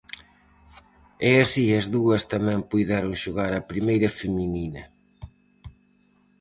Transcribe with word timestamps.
E 1.29 1.31
así 1.43 1.65
as 1.79 1.85
dúas 1.95 2.23
tamén 2.33 2.59
puideron 2.71 3.13
xogar 3.23 3.51
a 3.55 3.65
primeira 3.71 4.09
feminina. 4.19 4.83